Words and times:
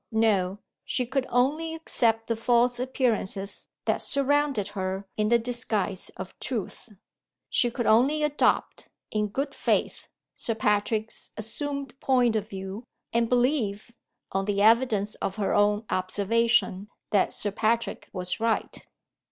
No. 0.13 0.57
She 0.83 1.05
could 1.05 1.27
only 1.29 1.75
accept 1.75 2.25
the 2.25 2.35
false 2.35 2.79
appearances 2.79 3.67
that 3.85 4.01
surrounded 4.01 4.69
her 4.69 5.05
in 5.15 5.27
the 5.29 5.37
disguise 5.37 6.09
of 6.17 6.33
truth. 6.39 6.89
She 7.51 7.69
could 7.69 7.85
only 7.85 8.23
adopt, 8.23 8.87
in 9.11 9.27
good 9.27 9.53
faith, 9.53 10.07
Sir 10.35 10.55
Patrick's 10.55 11.29
assumed 11.37 11.99
point 11.99 12.35
of 12.35 12.49
view, 12.49 12.83
and 13.13 13.29
believe, 13.29 13.91
on 14.31 14.45
the 14.45 14.59
evidence 14.63 15.13
of 15.21 15.35
her 15.35 15.53
own 15.53 15.85
observation, 15.91 16.89
that 17.11 17.31
Sir 17.31 17.51
Patrick 17.51 18.09
was 18.11 18.39
right. 18.39 18.83